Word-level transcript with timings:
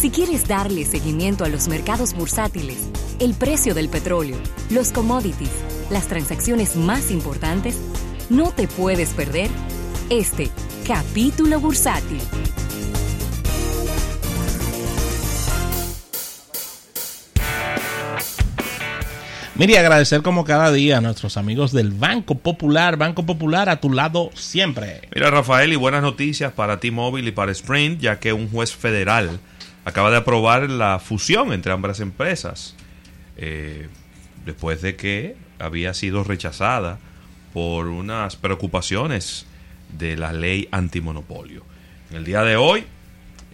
Si 0.00 0.10
quieres 0.10 0.46
darle 0.46 0.84
seguimiento 0.84 1.44
a 1.44 1.48
los 1.48 1.66
mercados 1.66 2.14
bursátiles, 2.14 2.88
el 3.18 3.34
precio 3.34 3.74
del 3.74 3.88
petróleo, 3.88 4.36
los 4.70 4.92
commodities, 4.92 5.50
las 5.90 6.06
transacciones 6.06 6.76
más 6.76 7.10
importantes, 7.10 7.76
no 8.30 8.52
te 8.52 8.68
puedes 8.68 9.08
perder 9.08 9.50
este 10.08 10.50
capítulo 10.86 11.58
bursátil. 11.58 12.20
Mire, 19.56 19.80
agradecer 19.80 20.22
como 20.22 20.44
cada 20.44 20.70
día 20.70 20.98
a 20.98 21.00
nuestros 21.00 21.36
amigos 21.36 21.72
del 21.72 21.90
Banco 21.90 22.36
Popular. 22.36 22.96
Banco 22.98 23.26
Popular 23.26 23.68
a 23.68 23.80
tu 23.80 23.90
lado 23.90 24.30
siempre. 24.34 25.00
Mira, 25.12 25.32
Rafael, 25.32 25.72
y 25.72 25.76
buenas 25.76 26.02
noticias 26.02 26.52
para 26.52 26.78
T-Mobile 26.78 27.30
y 27.30 27.32
para 27.32 27.50
Sprint, 27.50 28.00
ya 28.00 28.20
que 28.20 28.32
un 28.32 28.48
juez 28.48 28.72
federal 28.72 29.40
acaba 29.88 30.10
de 30.10 30.18
aprobar 30.18 30.68
la 30.68 30.98
fusión 30.98 31.52
entre 31.52 31.72
ambas 31.72 32.00
empresas, 32.00 32.74
eh, 33.38 33.88
después 34.44 34.82
de 34.82 34.96
que 34.96 35.34
había 35.58 35.94
sido 35.94 36.24
rechazada 36.24 36.98
por 37.54 37.86
unas 37.86 38.36
preocupaciones 38.36 39.46
de 39.98 40.16
la 40.16 40.34
ley 40.34 40.68
antimonopolio. 40.72 41.64
En 42.10 42.18
el 42.18 42.24
día 42.24 42.42
de 42.42 42.56
hoy 42.56 42.84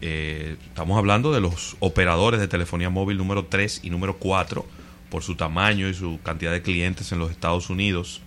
eh, 0.01 0.57
estamos 0.67 0.99
hablando 0.99 1.33
de 1.33 1.41
los 1.41 1.77
operadores 1.79 2.41
de 2.41 2.49
telefonía 2.49 2.91
móvil 2.91 3.17
número 3.17 3.45
3 3.45 3.81
y 3.85 3.91
número 3.91 4.17
4 4.17 4.67
por 5.11 5.23
su 5.23 5.37
tamaño 5.37 5.89
y 5.89 5.95
su 5.95 6.19
cantidad 6.25 6.51
de 6.51 6.63
clientes 6.63 7.13
en 7.13 7.21
los 7.21 7.31
Estados 7.31 7.71
Unidos, 7.71 8.21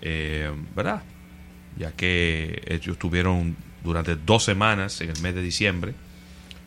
eh, 0.00 0.50
¿verdad? 0.74 1.02
Ya 1.76 1.92
que 1.92 2.62
ellos 2.66 2.98
tuvieron 2.98 3.56
durante 3.84 4.16
dos 4.16 4.42
semanas 4.42 5.02
en 5.02 5.10
el 5.10 5.20
mes 5.20 5.34
de 5.34 5.42
diciembre, 5.42 5.94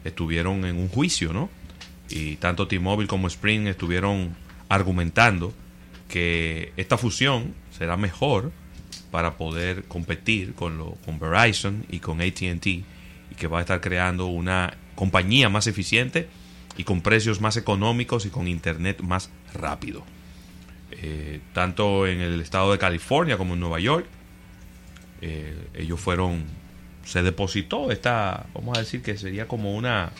estuvieron 0.03 0.65
en 0.65 0.77
un 0.77 0.89
juicio, 0.89 1.33
¿no? 1.33 1.49
Y 2.09 2.35
tanto 2.37 2.67
T-Mobile 2.67 3.07
como 3.07 3.27
Sprint 3.27 3.67
estuvieron 3.67 4.35
argumentando 4.69 5.53
que 6.07 6.73
esta 6.77 6.97
fusión 6.97 7.53
será 7.77 7.97
mejor 7.97 8.51
para 9.11 9.37
poder 9.37 9.83
competir 9.85 10.53
con, 10.53 10.77
lo, 10.77 10.91
con 11.05 11.19
Verizon 11.19 11.85
y 11.89 11.99
con 11.99 12.21
ATT 12.21 12.65
y 12.65 12.83
que 13.37 13.47
va 13.47 13.59
a 13.59 13.61
estar 13.61 13.81
creando 13.81 14.27
una 14.27 14.75
compañía 14.95 15.49
más 15.49 15.67
eficiente 15.67 16.27
y 16.77 16.83
con 16.83 17.01
precios 17.01 17.41
más 17.41 17.57
económicos 17.57 18.25
y 18.25 18.29
con 18.29 18.47
internet 18.47 19.01
más 19.01 19.29
rápido. 19.53 20.03
Eh, 20.91 21.41
tanto 21.53 22.07
en 22.07 22.21
el 22.21 22.41
estado 22.41 22.71
de 22.71 22.77
California 22.77 23.37
como 23.37 23.55
en 23.55 23.59
Nueva 23.59 23.79
York, 23.79 24.05
eh, 25.21 25.55
ellos 25.73 25.99
fueron, 25.99 26.43
se 27.05 27.23
depositó 27.23 27.91
esta, 27.91 28.45
vamos 28.53 28.77
a 28.77 28.81
decir 28.81 29.01
que 29.01 29.17
sería 29.17 29.47
como 29.47 29.75
una, 29.75 30.11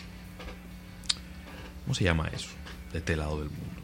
¿cómo 1.84 1.94
se 1.94 2.04
llama 2.04 2.28
eso? 2.34 2.48
De 2.92 2.98
este 2.98 3.16
lado 3.16 3.40
del 3.40 3.50
mundo. 3.50 3.82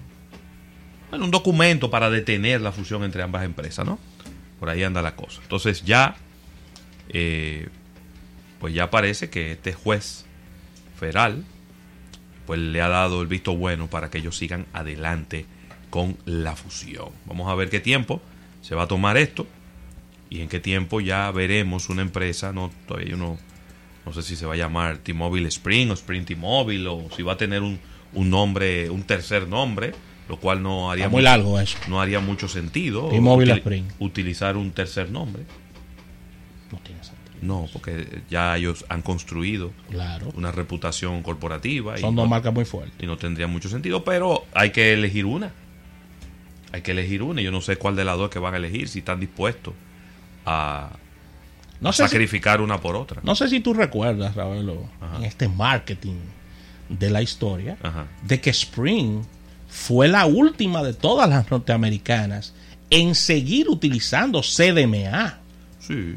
Bueno, 1.10 1.24
un 1.24 1.30
documento 1.30 1.90
para 1.90 2.10
detener 2.10 2.60
la 2.60 2.72
fusión 2.72 3.02
entre 3.02 3.22
ambas 3.22 3.44
empresas, 3.44 3.84
¿no? 3.84 3.98
Por 4.60 4.68
ahí 4.68 4.82
anda 4.82 5.02
la 5.02 5.16
cosa. 5.16 5.40
Entonces 5.42 5.82
ya, 5.82 6.16
eh, 7.08 7.68
pues 8.60 8.74
ya 8.74 8.90
parece 8.90 9.30
que 9.30 9.52
este 9.52 9.72
juez 9.72 10.26
federal, 10.98 11.44
pues 12.46 12.60
le 12.60 12.80
ha 12.82 12.88
dado 12.88 13.22
el 13.22 13.26
visto 13.26 13.56
bueno 13.56 13.88
para 13.88 14.10
que 14.10 14.18
ellos 14.18 14.36
sigan 14.36 14.66
adelante 14.72 15.46
con 15.88 16.16
la 16.26 16.54
fusión. 16.54 17.08
Vamos 17.26 17.50
a 17.50 17.54
ver 17.54 17.70
qué 17.70 17.80
tiempo 17.80 18.20
se 18.62 18.74
va 18.74 18.84
a 18.84 18.86
tomar 18.86 19.16
esto 19.16 19.46
y 20.30 20.40
en 20.40 20.48
qué 20.48 20.60
tiempo 20.60 21.00
ya 21.00 21.30
veremos 21.32 21.88
una 21.90 22.02
empresa, 22.02 22.52
no 22.52 22.70
todavía 22.86 23.10
yo 23.10 23.16
no, 23.16 23.36
no 24.06 24.12
sé 24.12 24.22
si 24.22 24.36
se 24.36 24.46
va 24.46 24.54
a 24.54 24.56
llamar 24.56 24.98
T-Mobile 24.98 25.48
Spring 25.48 25.90
o 25.90 25.94
Spring 25.94 26.24
T-Mobile 26.24 26.86
o 26.88 27.08
si 27.16 27.22
va 27.22 27.32
a 27.32 27.36
tener 27.36 27.62
un, 27.62 27.78
un, 28.14 28.30
nombre, 28.30 28.88
un 28.90 29.02
tercer 29.02 29.48
nombre, 29.48 29.92
lo 30.28 30.38
cual 30.38 30.62
no 30.62 30.90
haría 30.90 31.08
muy 31.08 31.16
mucho, 31.22 31.24
largo 31.24 31.58
eso. 31.60 31.76
no 31.88 32.00
haría 32.00 32.20
mucho 32.20 32.46
sentido 32.48 33.08
T-Mobile 33.08 33.54
util- 33.54 33.58
Spring. 33.58 33.84
utilizar 33.98 34.56
un 34.56 34.70
tercer 34.70 35.10
nombre. 35.10 35.42
No 36.70 36.78
tiene 36.78 37.02
sentido. 37.02 37.20
No, 37.42 37.66
porque 37.72 38.20
ya 38.28 38.56
ellos 38.56 38.84
han 38.88 39.02
construido 39.02 39.72
Claro. 39.90 40.30
una 40.36 40.52
reputación 40.52 41.22
corporativa 41.22 41.98
y 41.98 42.02
Son 42.02 42.14
no- 42.14 42.22
dos 42.22 42.30
marcas 42.30 42.52
muy 42.54 42.64
fuertes. 42.66 42.94
y 43.02 43.06
no 43.06 43.16
tendría 43.16 43.46
mucho 43.48 43.68
sentido, 43.68 44.04
pero 44.04 44.44
hay 44.54 44.70
que 44.70 44.92
elegir 44.92 45.24
una. 45.26 45.50
Hay 46.72 46.82
que 46.82 46.92
elegir 46.92 47.22
una. 47.22 47.40
y 47.40 47.44
Yo 47.44 47.50
no 47.50 47.60
sé 47.62 47.76
cuál 47.76 47.96
de 47.96 48.04
las 48.04 48.16
dos 48.16 48.30
que 48.30 48.38
van 48.38 48.54
a 48.54 48.58
elegir, 48.58 48.88
si 48.88 49.00
están 49.00 49.18
dispuestos 49.18 49.74
a 50.52 50.90
No 51.80 51.92
sé, 51.92 52.02
si, 52.04 52.08
sacrificar 52.08 52.60
una 52.60 52.80
por 52.80 52.96
otra. 52.96 53.20
no 53.22 53.34
sé 53.34 53.48
si 53.48 53.60
tú 53.60 53.72
recuerdas, 53.74 54.34
Ravelo, 54.34 54.88
Ajá. 55.00 55.16
en 55.18 55.24
este 55.24 55.48
marketing 55.48 56.16
de 56.88 57.10
la 57.10 57.22
historia, 57.22 57.76
Ajá. 57.82 58.06
de 58.22 58.40
que 58.40 58.50
Spring 58.50 59.22
fue 59.68 60.08
la 60.08 60.26
última 60.26 60.82
de 60.82 60.92
todas 60.94 61.28
las 61.28 61.50
norteamericanas 61.50 62.52
en 62.90 63.14
seguir 63.14 63.68
utilizando 63.68 64.42
CDMA. 64.42 65.38
Sí. 65.78 66.16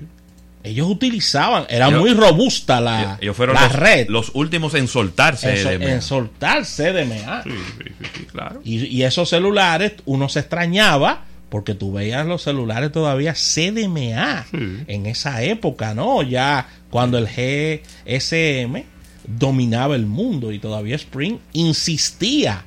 Ellos 0.64 0.88
utilizaban, 0.90 1.66
era 1.70 1.88
Ellos- 1.90 2.00
muy 2.00 2.14
robusta 2.14 2.80
la, 2.82 3.18
Ellos 3.22 3.36
fueron 3.36 3.56
la 3.56 3.64
los, 3.68 3.74
red 3.76 4.08
los 4.10 4.32
últimos 4.34 4.74
en 4.76 4.88
soltarse. 4.88 5.74
en, 5.74 5.80
de- 5.82 5.92
en 5.92 6.02
soltar 6.02 6.66
CDMA. 6.66 7.44
Sí, 7.44 7.50
sí, 7.52 7.84
sí, 8.00 8.06
sí, 8.20 8.26
claro. 8.26 8.62
Y, 8.64 8.86
y 8.86 9.04
esos 9.04 9.30
celulares, 9.30 9.94
uno 10.06 10.30
se 10.30 10.40
extrañaba 10.40 11.26
porque 11.54 11.76
tú 11.76 11.92
veías 11.94 12.26
los 12.26 12.42
celulares 12.42 12.92
todavía 12.92 13.36
CDMA 13.36 14.48
Sí. 14.50 14.58
en 14.88 15.06
esa 15.06 15.44
época, 15.44 15.94
¿no? 15.94 16.24
Ya 16.24 16.68
cuando 16.90 17.20
el 17.20 17.28
GSM 17.28 18.86
dominaba 19.28 19.96
el 19.96 20.08
mundo 20.08 20.52
y 20.52 20.58
todavía 20.58 20.96
Spring 20.96 21.38
insistía 21.54 22.66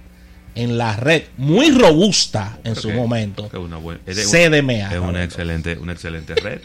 en 0.54 0.78
la 0.78 0.94
red 0.94 1.24
muy 1.36 1.72
robusta 1.72 2.60
en 2.62 2.76
su 2.76 2.86
que- 2.88 2.94
momento. 2.94 3.48
que 3.50 3.58
una 3.58 3.76
buena- 3.76 4.00
es 4.06 4.16
de- 4.16 4.22
CDMA. 4.24 4.92
Es 4.94 5.00
una 5.00 5.24
excelente, 5.24 5.76
una 5.78 5.92
excelente 5.92 6.36
red. 6.36 6.60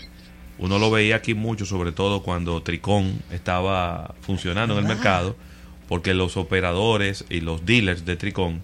Uno 0.59 0.77
lo 0.77 0.91
veía 0.91 1.15
aquí 1.15 1.33
mucho, 1.33 1.65
sobre 1.65 1.91
todo 1.91 2.21
cuando 2.21 2.61
Tricón 2.61 3.23
estaba 3.31 4.13
funcionando 4.21 4.75
en 4.77 4.81
el 4.81 4.87
mercado, 4.87 5.35
porque 5.89 6.13
los 6.13 6.37
operadores 6.37 7.25
y 7.31 7.41
los 7.41 7.65
dealers 7.65 8.05
de 8.05 8.15
Tricón 8.15 8.61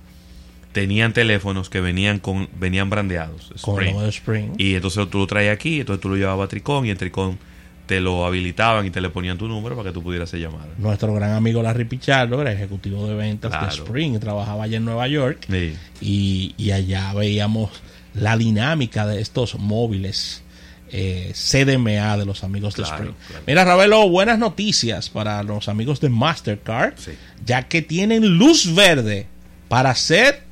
tenían 0.82 1.12
teléfonos 1.12 1.72
que 1.72 1.82
venían 1.82 2.20
con 2.20 2.48
venían 2.60 2.88
brandeados. 2.92 3.52
Con 3.62 3.84
lo 3.84 4.02
de 4.02 4.10
Spring. 4.10 4.52
Y 4.60 4.76
entonces 4.76 5.10
tú 5.10 5.18
lo 5.18 5.26
traías 5.26 5.56
aquí, 5.56 5.80
entonces 5.80 6.00
tú 6.02 6.10
lo 6.10 6.18
llevabas 6.18 6.46
a 6.46 6.50
Tricón 6.50 6.86
y 6.86 6.92
en 6.92 6.98
Tricón 6.98 7.40
te 7.88 8.00
lo 8.00 8.28
habilitaban 8.28 8.86
y 8.86 8.92
te 8.92 9.02
le 9.02 9.10
ponían 9.10 9.40
tu 9.40 9.48
número 9.48 9.76
para 9.76 9.90
que 9.90 9.94
tú 9.94 10.04
pudieras 10.04 10.30
hacer 10.30 10.40
llamada. 10.42 10.68
Nuestro 10.78 11.12
gran 11.16 11.32
amigo 11.32 11.64
Larry 11.64 11.86
Pichardo 11.86 12.40
era 12.40 12.52
ejecutivo 12.52 13.08
de 13.08 13.16
ventas 13.16 13.52
de. 13.52 13.68
Spring 13.84 14.20
trabajaba 14.20 14.66
allá 14.66 14.78
en 14.78 14.86
Nueva 14.86 15.08
York. 15.08 15.46
Sí. 15.50 15.74
y, 16.00 16.54
y 16.58 16.70
allá 16.72 17.12
veíamos 17.16 17.72
la 18.14 18.38
dinámica 18.38 19.08
de 19.08 19.20
estos 19.20 19.56
móviles 19.58 20.44
eh, 20.92 21.32
CDMA 21.34 22.18
de 22.18 22.26
los 22.26 22.44
amigos 22.44 22.76
de 22.76 22.84
Sprint. 22.84 23.16
claro. 23.28 23.44
Mira, 23.48 23.66
Ravelo, 23.66 24.08
buenas 24.10 24.38
noticias 24.38 25.10
para 25.10 25.42
los 25.42 25.68
amigos 25.70 26.00
de 26.02 26.10
Mastercard, 26.10 26.94
Sí. 26.98 27.12
ya 27.46 27.64
que 27.68 27.82
tienen 27.82 28.38
luz 28.38 28.76
verde 28.76 29.26
para 29.70 29.90
hacer 29.90 30.44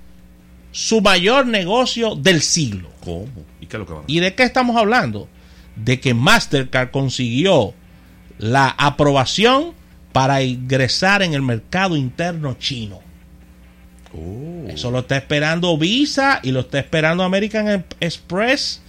su 0.75 0.99
mayor 0.99 1.47
negocio 1.47 2.15
del 2.15 2.41
siglo. 2.41 2.89
¿Cómo? 2.99 3.27
¿Y 3.61 3.65
qué 3.65 3.77
es 3.77 3.79
lo 3.79 3.85
que 3.85 3.93
va 3.93 3.99
a 4.01 4.03
¿Y 4.07 4.19
de 4.19 4.35
qué 4.35 4.43
estamos 4.43 4.75
hablando? 4.75 5.29
De 5.77 6.01
que 6.01 6.13
Mastercard 6.13 6.91
consiguió 6.91 7.73
la 8.39 8.75
aprobación 8.77 9.71
para 10.11 10.43
ingresar 10.43 11.21
en 11.21 11.33
el 11.33 11.41
mercado 11.41 11.95
interno 11.95 12.55
chino. 12.59 12.99
Oh. 14.13 14.67
Eso 14.67 14.91
lo 14.91 14.99
está 14.99 15.15
esperando 15.15 15.77
Visa 15.77 16.41
y 16.43 16.51
lo 16.51 16.59
está 16.59 16.79
esperando 16.79 17.23
American 17.23 17.85
Express, 18.01 18.81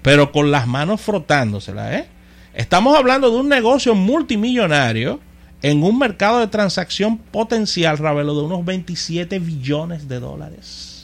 pero 0.00 0.32
con 0.32 0.50
las 0.50 0.66
manos 0.66 1.02
frotándoselas, 1.02 1.96
¿eh? 1.96 2.06
Estamos 2.54 2.96
hablando 2.96 3.30
de 3.30 3.36
un 3.36 3.50
negocio 3.50 3.94
multimillonario 3.94 5.20
en 5.60 5.82
un 5.82 5.98
mercado 5.98 6.40
de 6.40 6.46
transacción 6.46 7.18
potencial, 7.18 7.98
Ravelo, 7.98 8.34
de 8.34 8.42
unos 8.42 8.64
27 8.64 9.38
billones 9.38 10.08
de 10.08 10.18
dólares. 10.18 10.95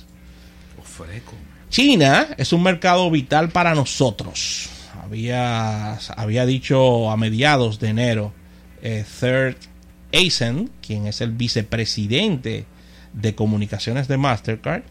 China 1.68 2.28
es 2.36 2.52
un 2.52 2.62
mercado 2.62 3.10
vital 3.10 3.48
para 3.48 3.74
nosotros. 3.74 4.68
Había, 5.02 5.94
había 6.16 6.46
dicho 6.46 7.10
a 7.10 7.16
mediados 7.16 7.80
de 7.80 7.88
enero 7.88 8.32
eh, 8.82 9.04
Third 9.20 9.56
Eisen, 10.12 10.70
quien 10.86 11.06
es 11.06 11.20
el 11.20 11.32
vicepresidente 11.32 12.66
de 13.12 13.34
comunicaciones 13.34 14.08
de 14.08 14.18
Mastercard, 14.18 14.82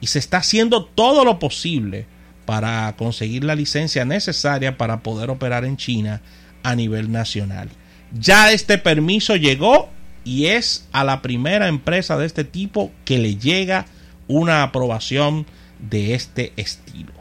y 0.00 0.08
se 0.08 0.18
está 0.18 0.38
haciendo 0.38 0.84
todo 0.84 1.24
lo 1.24 1.38
posible 1.38 2.06
para 2.44 2.94
conseguir 2.96 3.44
la 3.44 3.54
licencia 3.54 4.04
necesaria 4.04 4.78
para 4.78 5.00
poder 5.00 5.30
operar 5.30 5.64
en 5.64 5.76
China 5.76 6.22
a 6.62 6.74
nivel 6.74 7.10
nacional. 7.10 7.68
Ya 8.12 8.52
este 8.52 8.78
permiso 8.78 9.36
llegó 9.36 9.90
y 10.24 10.46
es 10.46 10.86
a 10.92 11.04
la 11.04 11.20
primera 11.20 11.68
empresa 11.68 12.16
de 12.16 12.26
este 12.26 12.44
tipo 12.44 12.90
que 13.04 13.18
le 13.18 13.36
llega 13.36 13.86
una 14.28 14.62
aprobación 14.62 15.46
de 15.78 16.14
este 16.14 16.52
estilo. 16.56 17.12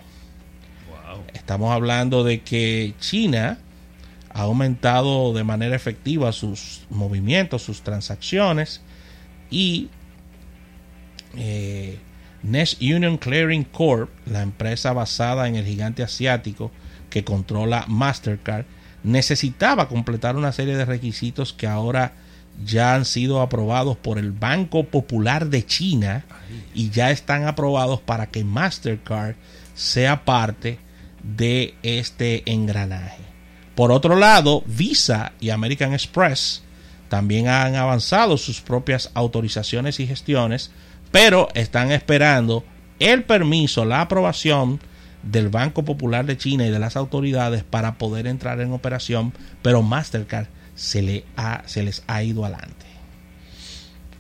Wow. 0.90 1.24
Estamos 1.34 1.72
hablando 1.72 2.24
de 2.24 2.42
que 2.42 2.94
China 3.00 3.58
ha 4.30 4.42
aumentado 4.42 5.34
de 5.34 5.44
manera 5.44 5.76
efectiva 5.76 6.32
sus 6.32 6.82
movimientos, 6.90 7.64
sus 7.64 7.82
transacciones 7.82 8.82
y 9.50 9.90
eh, 11.36 11.98
Next 12.44 12.82
Union 12.82 13.18
Clearing 13.18 13.64
Corp, 13.64 14.10
la 14.26 14.42
empresa 14.42 14.94
basada 14.94 15.48
en 15.48 15.56
el 15.56 15.66
gigante 15.66 16.04
asiático 16.04 16.72
que 17.10 17.24
controla 17.24 17.86
Mastercard, 17.88 18.66
necesitaba 19.04 19.88
completar 19.88 20.36
una 20.36 20.52
serie 20.52 20.76
de 20.76 20.86
requisitos 20.86 21.54
que 21.54 21.68
ahora 21.68 22.14
ya 22.64 22.96
han 22.96 23.06
sido 23.06 23.42
aprobados 23.42 23.98
por 23.98 24.18
el 24.18 24.32
Banco 24.32 24.86
Popular 24.86 25.48
de 25.48 25.66
China 25.66 26.26
y 26.74 26.90
ya 26.90 27.12
están 27.12 27.46
aprobados 27.46 28.02
para 28.02 28.28
que 28.28 28.44
Mastercard 28.44 29.36
sea 29.76 30.26
parte 30.26 30.80
de 31.24 31.76
este 31.84 32.44
engranaje. 32.52 33.22
Por 33.76 33.92
otro 33.92 34.16
lado, 34.16 34.64
Visa 34.66 35.34
y 35.40 35.52
American 35.52 35.94
Express 35.94 36.64
también 37.10 37.48
han 37.48 37.76
avanzado 37.76 38.38
sus 38.38 38.62
propias 38.62 39.12
autorizaciones 39.14 40.00
y 40.00 40.08
gestiones, 40.08 40.72
pero 41.12 41.48
están 41.54 41.92
esperando 41.92 42.66
el 43.00 43.24
permiso, 43.24 43.86
la 43.86 44.02
aprobación 44.02 44.80
del 45.22 45.50
Banco 45.50 45.84
Popular 45.84 46.26
de 46.26 46.38
China 46.38 46.66
y 46.66 46.72
de 46.72 46.80
las 46.80 46.96
autoridades 46.96 47.64
para 47.64 47.98
poder 47.98 48.28
entrar 48.28 48.60
en 48.62 48.72
operación, 48.72 49.34
pero 49.62 49.84
Mastercard 49.84 50.48
se, 50.78 51.02
le 51.02 51.26
ha, 51.36 51.64
se 51.66 51.84
les 51.84 52.04
ha 52.08 52.24
ido 52.24 52.46
adelante. 52.46 52.86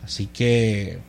Así 0.04 0.28
que 0.28 1.00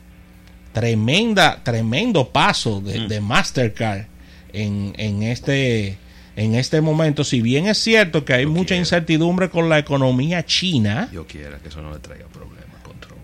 tremenda, 0.72 1.62
tremendo 1.64 2.28
paso 2.28 2.80
de, 2.80 3.00
Mm. 3.00 3.08
de 3.08 3.20
Mastercard 3.20 4.06
en, 4.52 4.94
en 4.96 5.22
este 5.24 5.98
en 6.36 6.54
este 6.54 6.80
momento, 6.80 7.24
si 7.24 7.42
bien 7.42 7.66
es 7.66 7.78
cierto 7.78 8.24
que 8.24 8.32
hay 8.32 8.44
Yo 8.44 8.50
mucha 8.50 8.76
incertidumbre 8.76 9.50
con 9.50 9.68
la 9.68 9.76
economía 9.80 10.44
china, 10.46 11.08
Yo 11.12 11.26
quiera 11.26 11.58
que 11.58 11.66
eso 11.66 11.82
no 11.82 11.92
le 11.92 11.98
traiga 11.98 12.26
problemas 12.28 12.80
con 12.84 12.96
Trump. 13.00 13.18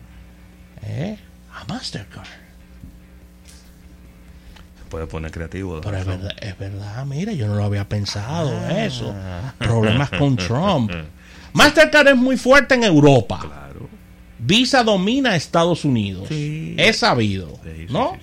¿eh? 0.82 1.17
a 1.53 1.65
Mastercard. 1.67 2.27
Puede 4.94 5.06
poner 5.08 5.32
creativo. 5.32 5.81
Pero 5.81 5.96
es 5.96 6.06
verdad, 6.06 6.32
es 6.41 6.56
verdad, 6.56 7.05
mira, 7.05 7.32
yo 7.32 7.49
no 7.49 7.56
lo 7.56 7.64
había 7.64 7.88
pensado 7.88 8.69
eso. 8.70 9.12
Problemas 9.58 10.08
con 10.11 10.37
Trump. 10.37 10.93
Mastercard 11.52 12.06
es 12.08 12.17
muy 12.17 12.37
fuerte 12.37 12.76
en 12.76 12.85
Europa. 12.85 13.41
Claro. 13.41 13.88
Visa 14.38 14.85
domina 14.85 15.35
Estados 15.35 15.85
Unidos. 15.85 16.29
Sí. 16.29 16.76
Es 16.79 16.99
sabido, 16.99 17.58
Sí, 17.64 17.87
sí, 17.88 17.93
¿no? 17.93 18.17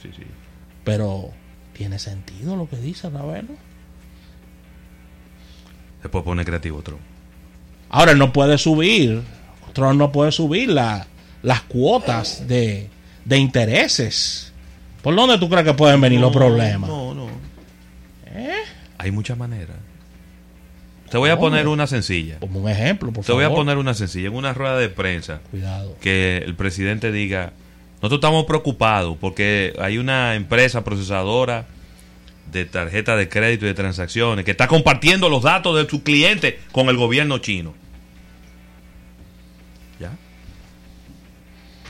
Pero 0.85 1.31
tiene 1.73 1.99
sentido 1.99 2.55
lo 2.55 2.69
que 2.69 2.77
dice 2.77 3.09
Ravelo. 3.09 3.53
Se 6.01 6.07
puede 6.07 6.23
poner 6.23 6.45
creativo 6.45 6.81
Trump. 6.81 7.01
Ahora 7.89 8.13
él 8.13 8.17
no 8.17 8.31
puede 8.31 8.57
subir, 8.57 9.21
Trump 9.73 9.95
no 9.99 10.09
puede 10.13 10.31
subir 10.31 10.69
la- 10.69 11.05
las 11.43 11.63
cuotas 11.63 12.47
de, 12.47 12.89
de 13.25 13.37
intereses. 13.37 14.50
¿Por 15.01 15.15
dónde 15.15 15.37
tú 15.37 15.49
crees 15.49 15.65
que 15.65 15.73
pueden 15.73 15.99
venir 16.01 16.19
los 16.19 16.31
problemas? 16.31 16.89
No, 16.89 17.13
no. 17.13 17.27
¿Eh? 18.27 18.61
Hay 18.97 19.11
muchas 19.11 19.37
maneras. 19.37 19.77
Te 21.09 21.17
voy 21.17 21.29
a 21.29 21.37
poner 21.37 21.67
una 21.67 21.87
sencilla. 21.87 22.39
Como 22.39 22.59
un 22.61 22.69
ejemplo, 22.69 23.11
por 23.11 23.25
Te 23.25 23.33
voy 23.33 23.43
a 23.43 23.49
poner 23.49 23.77
una 23.77 23.93
sencilla. 23.93 24.27
En 24.27 24.35
una 24.35 24.53
rueda 24.53 24.77
de 24.77 24.87
prensa, 24.87 25.41
Cuidado. 25.51 25.97
que 25.99 26.37
el 26.37 26.55
presidente 26.55 27.11
diga, 27.11 27.51
nosotros 27.95 28.19
estamos 28.19 28.45
preocupados 28.45 29.17
porque 29.19 29.73
hay 29.79 29.97
una 29.97 30.35
empresa 30.35 30.83
procesadora 30.83 31.65
de 32.51 32.65
tarjeta 32.65 33.15
de 33.17 33.27
crédito 33.27 33.65
y 33.65 33.69
de 33.69 33.73
transacciones 33.73 34.45
que 34.45 34.51
está 34.51 34.67
compartiendo 34.67 35.27
los 35.29 35.43
datos 35.43 35.75
de 35.75 35.89
sus 35.89 36.01
clientes 36.01 36.55
con 36.71 36.87
el 36.87 36.95
gobierno 36.95 37.39
chino. 37.39 37.73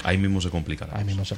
Ahí 0.04 0.18
mismo 0.18 0.42
se 0.42 0.50
complica. 0.50 0.86
la 0.88 0.94
Ahí 0.94 1.04
cosa. 1.04 1.06
mismo 1.06 1.26
se, 1.26 1.36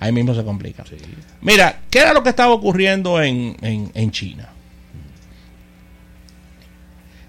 ahí 0.00 0.12
mismo 0.12 0.34
se 0.34 0.44
complica. 0.44 0.84
Sí. 0.88 0.96
Mira, 1.40 1.80
¿qué 1.90 2.00
era 2.00 2.12
lo 2.12 2.22
que 2.22 2.28
estaba 2.30 2.52
ocurriendo 2.52 3.22
en, 3.22 3.56
en- 3.62 3.90
en 3.94 4.10
China? 4.10 4.48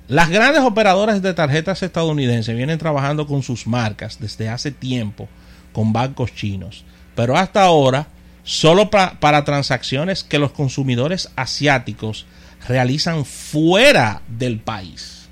Las 0.08 0.30
grandes 0.30 0.62
operadoras 0.64 1.22
de 1.22 1.34
tarjetas 1.34 1.82
estadounidenses 1.82 2.56
vienen 2.56 2.78
trabajando 2.78 3.26
con 3.26 3.42
sus 3.42 3.66
marcas 3.68 4.20
desde 4.20 4.50
hace 4.50 4.72
tiempo 4.72 5.30
con 5.72 5.94
bancos 5.94 6.36
chinos, 6.36 6.84
pero 7.16 7.38
hasta 7.38 7.64
ahora 7.64 8.08
solo 8.44 8.90
pa- 8.90 9.18
para 9.20 9.46
transacciones 9.46 10.24
que 10.24 10.38
los 10.40 10.52
consumidores 10.52 11.32
asiáticos 11.36 12.26
realizan 12.68 13.24
fuera 13.26 14.22
del 14.28 14.60
país, 14.60 15.30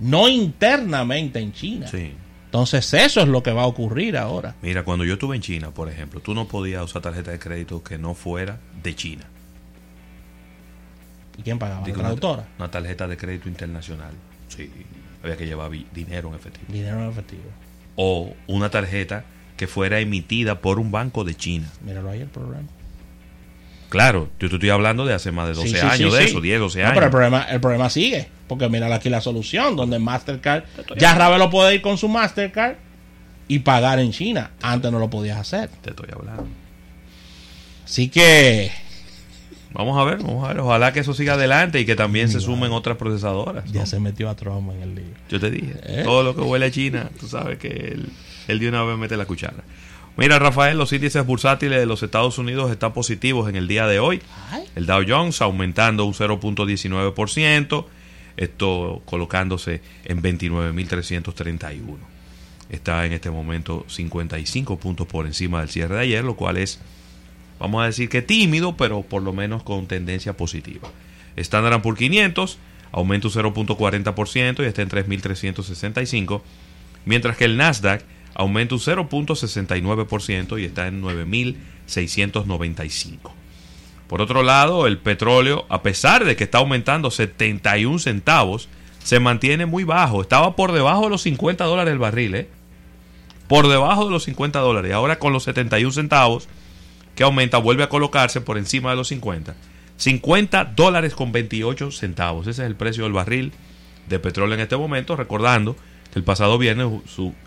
no 0.00 0.28
internamente 0.28 1.38
en 1.38 1.52
China. 1.52 1.86
Sí. 1.86 2.12
Entonces 2.56 2.94
eso 2.94 3.20
es 3.20 3.28
lo 3.28 3.42
que 3.42 3.52
va 3.52 3.64
a 3.64 3.66
ocurrir 3.66 4.16
ahora. 4.16 4.54
Mira, 4.62 4.82
cuando 4.82 5.04
yo 5.04 5.12
estuve 5.12 5.36
en 5.36 5.42
China, 5.42 5.72
por 5.72 5.90
ejemplo, 5.90 6.20
tú 6.20 6.32
no 6.32 6.48
podías 6.48 6.82
usar 6.82 7.02
tarjeta 7.02 7.30
de 7.30 7.38
crédito 7.38 7.82
que 7.82 7.98
no 7.98 8.14
fuera 8.14 8.58
de 8.82 8.96
China. 8.96 9.24
¿Y 11.36 11.42
quién 11.42 11.58
pagaba? 11.58 11.80
La 11.80 11.86
Digo, 11.86 11.96
una, 11.98 12.04
traductora. 12.04 12.48
una 12.58 12.70
tarjeta 12.70 13.06
de 13.08 13.18
crédito 13.18 13.50
internacional. 13.50 14.14
Sí. 14.48 14.70
Había 15.22 15.36
que 15.36 15.44
llevar 15.44 15.70
dinero 15.92 16.30
en 16.30 16.34
efectivo. 16.36 16.64
Dinero 16.72 17.02
en 17.02 17.10
efectivo. 17.10 17.42
O 17.96 18.34
una 18.46 18.70
tarjeta 18.70 19.26
que 19.58 19.66
fuera 19.66 20.00
emitida 20.00 20.62
por 20.62 20.78
un 20.78 20.90
banco 20.90 21.24
de 21.24 21.34
China. 21.34 21.70
Míralo 21.82 22.08
ahí 22.08 22.22
el 22.22 22.28
problema. 22.28 22.66
Claro, 23.88 24.28
yo 24.40 24.48
te 24.48 24.56
estoy 24.56 24.70
hablando 24.70 25.04
de 25.06 25.14
hace 25.14 25.30
más 25.32 25.46
de 25.48 25.54
12 25.54 25.68
Sí, 25.68 25.74
sí, 25.74 25.80
años 25.80 26.12
sí, 26.12 26.18
de 26.18 26.24
sí. 26.24 26.30
eso, 26.30 26.40
10, 26.40 26.60
12 26.60 26.78
No, 26.80 26.84
años. 26.86 26.94
pero 26.94 27.06
el 27.06 27.10
problema, 27.12 27.42
el 27.44 27.60
problema 27.60 27.88
sigue. 27.90 28.28
Porque 28.48 28.68
mira 28.68 28.92
aquí 28.94 29.08
la 29.08 29.20
solución, 29.20 29.76
donde 29.76 29.98
Mastercard, 29.98 30.64
ya 30.98 31.14
Ravelo 31.14 31.50
puede 31.50 31.74
ir 31.76 31.82
con 31.82 31.98
su 31.98 32.08
Mastercard 32.08 32.74
y 33.48 33.60
pagar 33.60 33.98
en 34.00 34.12
China. 34.12 34.50
Antes 34.62 34.90
no 34.92 34.98
lo 34.98 35.08
podías 35.10 35.38
hacer. 35.38 35.68
Te 35.82 35.90
estoy 35.90 36.08
hablando. 36.12 36.46
Así 37.84 38.08
que 38.08 38.70
Vamos 39.72 39.98
a 40.00 40.04
ver, 40.04 40.18
vamos 40.22 40.42
a 40.44 40.48
ver. 40.48 40.60
Ojalá 40.60 40.92
que 40.94 41.00
eso 41.00 41.12
siga 41.12 41.34
adelante 41.34 41.78
y 41.80 41.84
que 41.84 41.94
también 41.96 42.30
se 42.30 42.40
sumen 42.40 42.72
otras 42.72 42.96
procesadoras. 42.96 43.70
ya 43.70 43.84
se 43.84 44.00
metió 44.00 44.30
a 44.30 44.34
Trump 44.34 44.70
en 44.72 44.80
el 44.82 44.94
lío. 44.94 45.04
Yo 45.28 45.38
te 45.38 45.50
dije, 45.50 45.74
¿Eh? 45.82 46.02
todo 46.02 46.22
lo 46.22 46.34
que 46.34 46.40
huele 46.40 46.66
a 46.66 46.70
China, 46.70 47.10
tú 47.20 47.28
sabes 47.28 47.58
que 47.58 47.68
él, 47.68 48.08
él 48.48 48.58
de 48.58 48.68
una 48.70 48.82
vez 48.84 48.96
mete 48.96 49.16
la 49.18 49.26
cuchara. 49.26 49.64
Mira, 50.16 50.38
Rafael, 50.38 50.78
los 50.78 50.94
índices 50.94 51.26
bursátiles 51.26 51.78
de 51.78 51.84
los 51.84 52.02
Estados 52.02 52.38
Unidos 52.38 52.70
están 52.70 52.94
positivos 52.94 53.50
en 53.50 53.56
el 53.56 53.68
día 53.68 53.86
de 53.86 53.98
hoy. 53.98 54.22
El 54.74 54.86
Dow 54.86 55.04
Jones 55.06 55.42
aumentando 55.42 56.06
un 56.06 56.14
0.19%, 56.14 57.84
esto 58.38 59.02
colocándose 59.04 59.82
en 60.06 60.22
29.331. 60.22 61.98
Está 62.70 63.04
en 63.04 63.12
este 63.12 63.30
momento 63.30 63.84
55 63.88 64.78
puntos 64.78 65.06
por 65.06 65.26
encima 65.26 65.60
del 65.60 65.68
cierre 65.68 65.96
de 65.96 66.00
ayer, 66.00 66.24
lo 66.24 66.34
cual 66.34 66.56
es, 66.56 66.80
vamos 67.58 67.82
a 67.82 67.86
decir 67.86 68.08
que 68.08 68.22
tímido, 68.22 68.74
pero 68.74 69.02
por 69.02 69.22
lo 69.22 69.34
menos 69.34 69.62
con 69.64 69.86
tendencia 69.86 70.34
positiva. 70.34 70.88
Standard 71.36 71.82
Poor's 71.82 71.98
500 71.98 72.58
aumenta 72.90 73.28
un 73.28 73.34
0.40% 73.34 74.64
y 74.64 74.66
está 74.66 74.80
en 74.80 74.88
3.365, 74.88 76.40
mientras 77.04 77.36
que 77.36 77.44
el 77.44 77.58
Nasdaq 77.58 78.02
aumenta 78.36 78.74
un 78.74 78.80
0.69% 78.80 80.60
y 80.60 80.66
está 80.66 80.86
en 80.86 81.02
9.695. 81.02 83.32
Por 84.06 84.20
otro 84.20 84.42
lado, 84.42 84.86
el 84.86 84.98
petróleo, 84.98 85.64
a 85.68 85.82
pesar 85.82 86.24
de 86.24 86.36
que 86.36 86.44
está 86.44 86.58
aumentando 86.58 87.10
71 87.10 87.98
centavos, 87.98 88.68
se 89.02 89.18
mantiene 89.20 89.64
muy 89.66 89.82
bajo. 89.84 90.20
Estaba 90.20 90.54
por 90.54 90.72
debajo 90.72 91.04
de 91.04 91.10
los 91.10 91.22
50 91.22 91.64
dólares 91.64 91.92
el 91.92 91.98
barril, 91.98 92.34
¿eh? 92.34 92.50
Por 93.48 93.68
debajo 93.68 94.04
de 94.04 94.10
los 94.10 94.24
50 94.24 94.58
dólares. 94.60 94.92
Ahora 94.92 95.18
con 95.18 95.32
los 95.32 95.44
71 95.44 95.92
centavos, 95.92 96.46
que 97.14 97.24
aumenta, 97.24 97.56
vuelve 97.58 97.84
a 97.84 97.88
colocarse 97.88 98.42
por 98.42 98.58
encima 98.58 98.90
de 98.90 98.96
los 98.96 99.08
50. 99.08 99.54
50 99.96 100.64
dólares 100.76 101.14
con 101.14 101.32
28 101.32 101.90
centavos. 101.90 102.46
Ese 102.46 102.62
es 102.62 102.66
el 102.66 102.76
precio 102.76 103.04
del 103.04 103.14
barril 103.14 103.52
de 104.08 104.18
petróleo 104.18 104.54
en 104.54 104.60
este 104.60 104.76
momento. 104.76 105.16
Recordando 105.16 105.74
el 106.16 106.24
pasado 106.24 106.56
viernes 106.56 106.88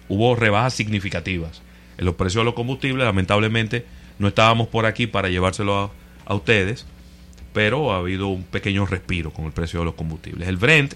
hubo 0.09 0.35
rebajas 0.35 0.75
significativas 0.75 1.63
en 1.97 2.05
los 2.05 2.13
precios 2.13 2.41
de 2.41 2.45
los 2.45 2.53
combustibles. 2.53 3.03
Lamentablemente 3.03 3.83
no 4.19 4.27
estábamos 4.27 4.67
por 4.67 4.85
aquí 4.85 5.07
para 5.07 5.27
llevárselo 5.27 5.91
a, 6.23 6.33
ustedes, 6.35 6.85
pero 7.51 7.91
ha 7.91 7.97
habido 7.97 8.27
un 8.27 8.43
pequeño 8.43 8.85
respiro 8.85 9.31
con 9.31 9.45
el 9.45 9.53
precio 9.53 9.79
de 9.79 9.85
los 9.85 9.95
combustibles. 9.95 10.47
El 10.47 10.57
Brent, 10.57 10.93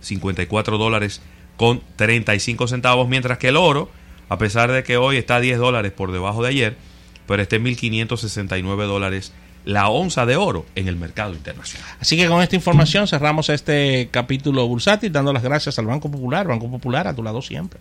54 0.00 0.76
dólares 0.76 1.22
con 1.56 1.80
35 1.96 2.68
centavos, 2.68 3.08
mientras 3.08 3.38
que 3.38 3.48
el 3.48 3.56
oro, 3.56 3.90
a 4.28 4.36
pesar 4.36 4.70
de 4.70 4.82
que 4.84 4.98
hoy 4.98 5.16
está 5.16 5.40
10 5.40 5.58
dólares 5.58 5.92
por 5.92 6.12
debajo 6.12 6.42
de 6.42 6.50
ayer, 6.50 6.76
pero 7.26 7.42
está 7.42 7.56
en 7.56 7.64
1.569 7.64 8.86
dólares 8.86 9.32
la 9.68 9.90
onza 9.90 10.24
de 10.24 10.34
oro 10.34 10.64
en 10.76 10.88
el 10.88 10.96
mercado 10.96 11.34
internacional. 11.34 11.86
Así 12.00 12.16
que 12.16 12.26
con 12.26 12.40
esta 12.40 12.56
información 12.56 13.06
cerramos 13.06 13.50
este 13.50 14.08
capítulo 14.10 14.66
bursátil, 14.66 15.12
dando 15.12 15.30
las 15.30 15.42
gracias 15.42 15.78
al 15.78 15.84
Banco 15.84 16.10
Popular. 16.10 16.48
Banco 16.48 16.70
Popular 16.70 17.06
a 17.06 17.14
tu 17.14 17.22
lado 17.22 17.42
siempre. 17.42 17.78